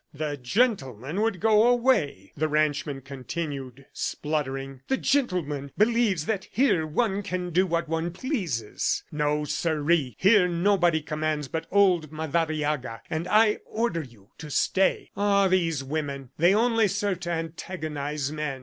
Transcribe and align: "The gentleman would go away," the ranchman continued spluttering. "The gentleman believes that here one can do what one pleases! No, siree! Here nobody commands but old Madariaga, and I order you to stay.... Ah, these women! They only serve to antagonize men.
"The 0.15 0.35
gentleman 0.35 1.21
would 1.21 1.39
go 1.39 1.67
away," 1.67 2.31
the 2.35 2.47
ranchman 2.47 3.01
continued 3.01 3.85
spluttering. 3.93 4.81
"The 4.87 4.97
gentleman 4.97 5.69
believes 5.77 6.25
that 6.25 6.45
here 6.49 6.87
one 6.87 7.21
can 7.21 7.51
do 7.51 7.67
what 7.67 7.87
one 7.87 8.09
pleases! 8.09 9.03
No, 9.11 9.45
siree! 9.45 10.15
Here 10.17 10.47
nobody 10.47 11.03
commands 11.03 11.47
but 11.49 11.67
old 11.69 12.11
Madariaga, 12.11 13.01
and 13.11 13.27
I 13.27 13.59
order 13.63 14.01
you 14.01 14.31
to 14.39 14.49
stay.... 14.49 15.11
Ah, 15.15 15.47
these 15.47 15.83
women! 15.83 16.31
They 16.35 16.55
only 16.55 16.87
serve 16.87 17.19
to 17.19 17.29
antagonize 17.33 18.31
men. 18.31 18.59